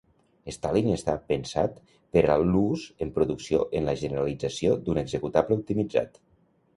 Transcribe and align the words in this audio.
Stalin 0.53 0.87
està 0.93 1.13
pensat 1.31 1.75
per 2.15 2.23
a 2.35 2.37
l'ús 2.45 2.85
en 3.07 3.11
producció 3.17 3.61
en 3.81 3.85
la 3.91 3.95
generació 4.05 4.73
d'un 4.89 5.01
executable 5.03 5.59
optimitzat. 5.63 6.19